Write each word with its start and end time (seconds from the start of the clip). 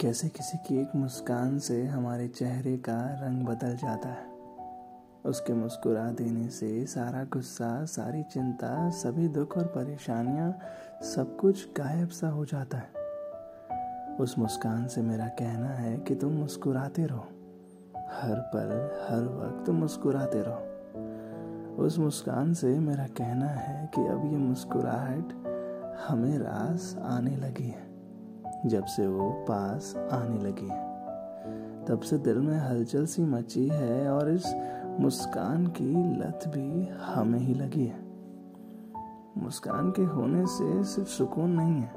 कैसे 0.00 0.28
किसी 0.28 0.58
की 0.58 0.80
एक 0.80 0.88
मुस्कान 0.96 1.58
से 1.58 1.86
हमारे 1.86 2.28
चेहरे 2.28 2.76
का 2.76 3.00
रंग 3.00 3.46
बदल 3.46 3.76
जाता 3.76 4.08
है? 4.08 4.26
उसके 5.24 5.52
मुस्कुरा 5.52 6.10
देने 6.10 6.48
से 6.48 6.86
सारा 6.86 7.24
गुस्सा, 7.24 7.84
सारी 7.84 8.22
चिंता, 8.22 8.90
सभी 8.90 9.28
दुख 9.28 9.58
और 9.58 9.64
परेशानियाँ, 9.64 10.58
सब 11.02 11.36
कुछ 11.36 11.68
गायब 11.76 12.08
सा 12.08 12.28
हो 12.28 12.44
जाता 12.44 12.78
है। 12.78 12.88
उस 14.16 14.38
मुस्कान 14.38 14.86
से 14.86 15.02
मेरा 15.02 15.26
कहना 15.26 15.68
है 15.68 15.96
कि 15.96 16.14
तुम 16.14 16.32
मुस्कुराते 16.32 17.06
रहो। 17.06 17.26
हर 17.96 18.50
पल, 18.54 18.98
हर 19.10 19.22
वक्त 19.22 19.70
मुस्कुराते 19.70 20.42
रहो। 20.46 20.64
उस 21.82 21.98
मुस्कान 21.98 22.54
से 22.54 22.78
मेरा 22.78 23.06
कहना 23.06 23.46
है 23.46 23.90
कि 23.94 24.00
अब 24.00 24.32
ये 24.32 24.38
मुस्कुराहट 24.38 25.32
हमें 26.08 26.38
रास 26.38 26.96
आने 27.02 27.36
लगी 27.36 27.68
है। 27.68 27.87
जब 28.66 28.84
से 28.84 29.06
वो 29.06 29.30
पास 29.30 29.96
आने 30.12 30.38
लगी 30.38 30.68
है। 30.68 30.88
तब 31.84 32.00
से 32.00 32.18
दिल 32.18 32.38
में 32.38 32.58
हलचल 32.58 33.06
सी 33.06 33.22
मची 33.22 33.68
है 33.68 34.12
और 34.12 34.30
इस 34.30 34.54
मुस्कान 35.00 35.66
की 35.66 36.16
लत 36.16 36.40
भी 36.48 36.88
हमें 37.02 37.38
ही 37.38 37.54
लगी 37.54 37.84
है। 37.84 38.08
मुस्कान 39.38 39.90
के 39.90 40.02
होने 40.02 40.46
से 40.46 40.84
सिर्फ़ 40.84 41.08
सुकून 41.08 41.50
नहीं 41.50 41.74
है। 41.74 41.92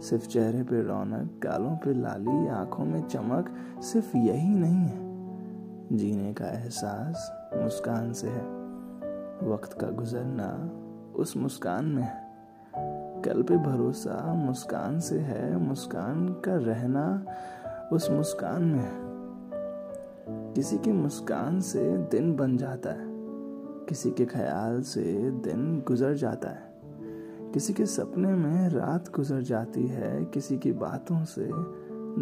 सिर्फ़ 0.00 0.28
चेहरे 0.28 0.62
पे 0.62 0.82
रौनक, 0.82 1.40
गालों 1.42 1.76
पे 1.76 1.94
लाली, 1.94 2.48
आँखों 2.48 2.84
में 2.84 3.08
चमक 3.08 3.54
सिर्फ़ 3.82 4.16
यही 4.16 4.54
नहीं 4.54 4.88
है। 4.88 5.10
जीने 5.96 6.34
का 6.34 6.46
एहसास 6.46 7.48
मुस्कान 7.56 8.12
से 8.12 8.28
है। 8.28 8.60
वक्त 9.50 9.72
का 9.72 9.90
गुजरना 9.90 10.70
उस 11.16 11.36
मुस्कान 11.36 11.84
में 11.84 12.02
है। 12.02 12.29
कल 13.24 13.42
पे 13.42 13.56
भरोसा 13.56 14.34
मुस्कान 14.34 15.00
से 15.00 15.18
है। 15.18 15.56
मुस्कान 15.56 16.28
का 16.28 16.56
रहना 16.56 17.24
उस 17.92 18.10
मुस्कान 18.10 18.62
में 18.62 18.78
है। 18.78 19.10
किसी 20.54 20.78
की 20.78 20.92
मुस्कान 20.92 21.60
से 21.60 21.98
दिन 21.98 22.36
बन 22.36 22.56
जाता 22.56 22.90
है। 22.90 23.06
किसी 23.88 24.10
के 24.10 24.24
ख्याल 24.24 24.82
से 24.82 25.30
दिन 25.30 25.84
गुजर 25.86 26.14
जाता 26.14 26.48
है। 26.48 26.74
किसी 27.52 27.72
के 27.72 27.86
सपने 27.86 28.34
में 28.34 28.68
रात 28.68 29.12
गुजर 29.16 29.42
जाती 29.42 29.86
है। 29.86 30.24
किसी 30.24 30.58
की 30.58 30.72
बातों 30.72 31.24
से 31.24 31.50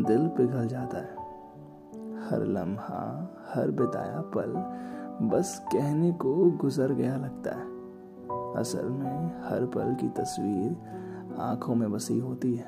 दिल 0.03 0.29
पिघल 0.29 0.67
जाता 0.67 0.99
है। 0.99 1.29
हर 2.29 2.45
लम्हा, 2.45 3.37
हर 3.55 3.71
बिताया 3.71 4.23
पल 4.37 4.79
बस 5.27 5.63
कहने 5.73 6.13
को 6.13 6.51
गुजर 6.51 6.93
गया 6.93 7.17
लगता 7.17 7.51
है। 7.51 7.78
असल 8.59 8.85
में 8.85 9.41
हर 9.45 9.67
पल 9.67 9.95
की 9.95 10.09
तस्वीर 10.09 10.77
आँखों 11.39 11.75
में 11.75 11.93
बसी 11.93 12.19
होती 12.19 12.55
है। 12.55 12.67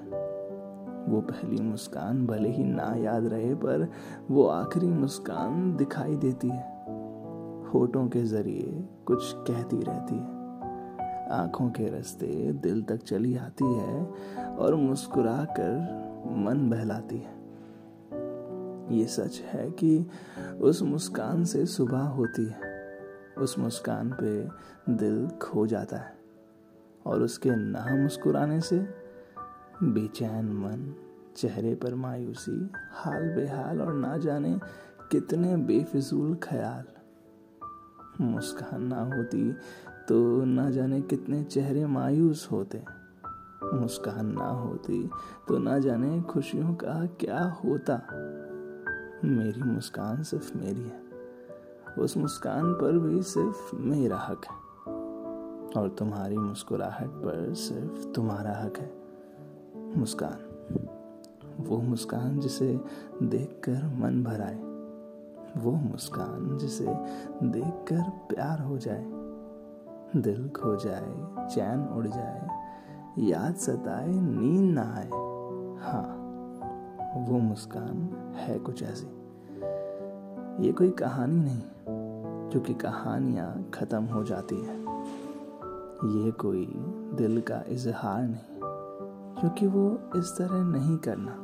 वो 1.08 1.20
पहली 1.20 1.62
मुस्कान 1.62 2.26
भले 2.26 2.48
ही 2.48 2.64
ना 2.64 2.94
याद 2.94 3.26
रहे, 3.26 3.54
पर 3.54 3.90
वो 4.30 4.46
आखिरी 4.46 4.86
मुस्कान 4.86 5.76
दिखाई 5.76 6.16
देती 6.16 6.48
है। 6.48 6.80
होठों 7.70 8.08
के 8.08 8.22
ज़रिए 8.22 8.88
कुछ 9.06 9.32
कहती 9.36 9.82
रहती 9.82 10.14
है। 10.14 10.40
आँखों 11.30 11.70
के 11.70 11.90
रास्ते 11.90 12.52
दिल 12.52 12.82
तक 12.82 12.96
चली 12.96 13.36
आती 13.36 13.74
है 13.74 14.10
और 14.58 14.74
मुस्कुरा 14.74 15.44
कर 15.44 16.00
मन 16.36 16.70
बहलाती 16.70 17.18
है। 17.18 17.40
ये 18.98 19.04
सच 19.06 19.42
है 19.46 19.70
कि 19.70 20.06
उस 20.60 20.82
मुस्कान 20.82 21.44
से 21.44 21.66
सुबह 21.66 22.00
होती 22.00 22.46
है। 22.46 22.69
उस 23.40 23.58
मुस्कान 23.58 24.16
पे 24.20 24.48
दिल 24.92 25.28
खो 25.28 25.66
जाता 25.66 25.96
है 25.96 26.18
और 27.06 27.22
उसके 27.22 27.50
ना 27.50 27.96
मुस्कुराने 28.02 28.60
से 28.60 28.78
बेचैन 29.82 30.44
मन, 30.44 30.94
चेहरे 31.36 31.74
पर 31.74 31.94
मायूसी, 31.94 32.70
हाल 32.92 33.34
बेहाल 33.34 33.80
और 33.80 33.94
ना 33.94 34.16
जाने 34.16 34.60
कितने 35.10 35.56
बेफिजूल 35.56 36.34
ख्याल। 36.34 36.84
मुस्कान 38.20 38.82
ना 38.82 39.00
होती 39.00 39.52
तो 40.08 40.44
ना 40.44 40.70
जाने 40.70 41.00
कितने 41.00 41.44
चेहरे 41.44 41.86
मायूस 41.86 42.48
होते। 42.52 42.84
मुस्कान 43.74 44.26
ना 44.26 44.48
होती 44.48 45.10
तो 45.48 45.58
ना 45.58 45.78
जाने 45.78 46.22
खुशियों 46.22 46.74
का 46.74 47.06
क्या 47.06 47.42
होता। 47.42 48.02
मेरी 49.24 49.62
मुस्कान 49.62 50.22
सिर्फ़ 50.22 50.58
मेरी 50.58 50.82
है। 50.82 51.09
उस 51.98 52.16
मुस्कान 52.16 52.72
पर 52.72 52.98
भी 52.98 53.22
सिर्फ़ 53.22 53.76
मेरा 53.76 54.18
हक 54.18 54.44
है। 54.44 54.70
और 55.82 55.88
तुम्हारी 55.88 56.36
मुस्कुराहट 56.36 57.08
पर 57.08 57.54
सिर्फ़ 57.54 58.08
तुम्हारा 58.08 58.50
हक 58.50 58.78
है। 58.78 58.92
मुस्कान, 59.98 60.38
वो 61.60 61.78
मुस्कान 61.78 62.40
जिसे 62.40 62.80
देखकर 63.22 63.96
मन 63.96 64.24
भर 64.24 64.40
आए 64.40 64.70
वो 65.56 65.72
मुस्कान 65.72 66.58
जिसे 66.58 66.86
देखकर 67.42 68.10
प्यार 68.10 68.60
हो 68.60 68.78
जाए। 68.78 69.04
दिल 70.16 70.48
खो 70.48 70.76
जाए, 70.76 71.14
चैन 71.48 71.88
उड़ 71.88 72.06
जाए, 72.06 72.48
याद 73.18 73.54
सताए, 73.54 74.08
नींद 74.08 74.74
ना 74.74 74.82
आए। 74.82 75.10
हाँ 75.82 76.16
वो 77.28 77.38
मुस्कान 77.38 78.10
है 78.36 78.58
कुछ 78.58 78.82
ऐसी। 78.82 79.19
ये 80.60 80.72
कोई 80.72 80.90
कहानी 80.90 81.40
नहीं, 81.40 81.62
क्योंकि 82.50 82.74
कहानियाँ 82.74 83.70
खत्म 83.74 84.04
हो 84.04 84.22
जाती 84.24 84.56
है। 84.56 84.78
ये 86.16 86.30
कोई 86.30 86.66
दिल 87.16 87.40
का 87.40 87.62
इजहार 87.68 88.22
नहीं, 88.22 88.60
क्योंकि 89.40 89.66
वो 89.66 89.86
इस 90.16 90.32
तरह 90.38 90.64
नहीं 90.64 90.96
करना। 90.98 91.36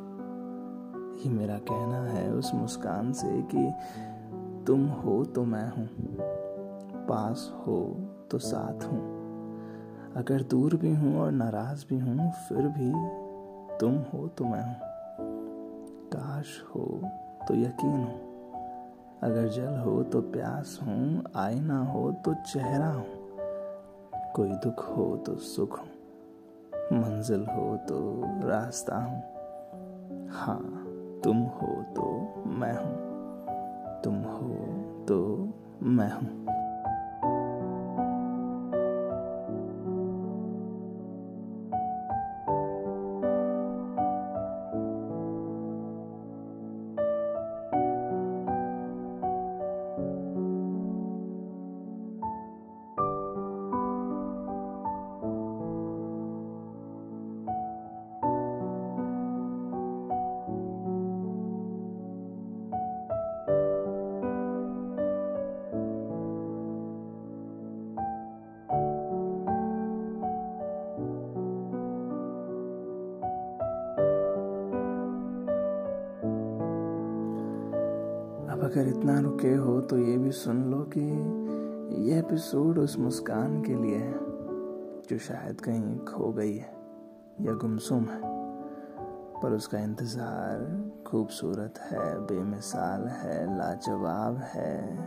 ये 1.23 1.29
मेरा 1.29 1.57
कहना 1.57 2.01
है 2.03 2.29
उस 2.33 2.53
मुस्कान 2.53 3.11
से 3.13 3.41
कि 3.55 4.63
तुम 4.67 4.85
हो 4.87 5.23
तो 5.25 5.43
मैं 5.45 5.67
हूँ, 5.71 5.87
पास 7.07 7.51
हो 7.57 7.79
तो 8.31 8.37
साथ 8.37 8.83
हूँ। 8.83 9.01
अगर 10.15 10.43
दूर 10.43 10.75
भी 10.75 10.93
हूँ 10.95 11.19
और 11.21 11.31
नाराज़ 11.31 11.85
भी 11.89 11.99
हूँ, 11.99 12.31
फिर 12.49 12.67
भी 12.77 12.91
तुम 13.77 13.97
हो 14.13 14.27
तो 14.27 14.45
मैं 14.45 14.63
हूँ। 14.63 14.77
काश 16.07 16.61
हो 16.75 16.85
तो 17.47 17.55
यकीन 17.55 18.03
हो। 18.03 18.26
अगर 19.23 19.47
जल 19.47 19.77
हो 19.77 20.03
तो 20.03 20.21
प्यास 20.21 20.79
हूँ, 20.83 21.23
आईना 21.35 21.83
हो 21.83 22.11
तो 22.25 22.33
चेहरा 22.33 22.87
हूँ। 22.87 23.05
कोई 24.35 24.49
दुख 24.49 24.97
हो 24.97 25.23
तो 25.25 25.35
सुख 25.35 25.79
हूँ। 25.79 25.87
मंजिल 26.73 27.39
हो 27.39 27.77
तो 27.77 28.21
रास्ता 28.47 28.97
हूँ। 28.97 29.23
हाँ 30.29 30.83
तुम 31.23 31.37
हो 31.37 31.83
तो 31.83 32.33
मैं 32.47 32.73
हूँ। 32.73 33.07
तुम 34.01 34.15
हो 34.15 34.55
तो 35.07 35.49
मैं 35.83 36.11
हूँ। 36.11 36.46
अब 78.57 78.63
अगर 78.63 78.87
इतना 78.87 79.19
रुके 79.19 79.53
हो 79.55 79.81
तो 79.81 79.97
ये 79.97 80.17
भी 80.17 80.31
सुन 80.31 80.63
लो 80.63 80.77
कि 80.97 81.01
ये 82.09 82.19
एपिसोड 82.19 82.79
उस 82.79 82.99
मुस्कान 82.99 83.61
के 83.61 83.75
लिए 83.75 83.95
है, 83.95 84.13
जो 85.09 85.17
शायद 85.17 85.61
कहीं 85.61 85.97
खो 85.99 86.31
गई 86.33 86.55
है 86.55 86.71
या 87.41 87.53
गुमसुम 87.53 88.05
है, 88.05 88.21
पर 89.41 89.51
उसका 89.51 89.79
इंतज़ार 89.79 90.91
खूबसूरत 91.07 91.73
है, 91.77 92.19
बेमिसाल 92.19 93.07
है, 93.07 93.57
लाजवाब 93.57 94.37
है। 94.37 94.97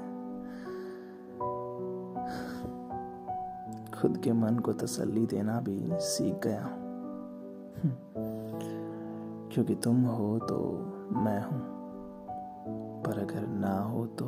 खुद 3.90 4.20
के 4.24 4.32
मन 4.32 4.58
को 4.58 4.72
तसल्ली 4.72 5.26
देना 5.26 5.60
भी 5.60 5.88
सीख 5.92 6.46
गया 6.46 6.64
हूँ। 6.64 6.80
क्योंकि 9.52 9.74
तुम 9.74 10.02
हो 10.02 10.38
तो 10.38 10.62
मैं 11.12 11.42
हूँ। 11.44 11.79
अगर 13.30 13.46
ना 13.46 13.78
हो 13.82 14.06
तो 14.18 14.26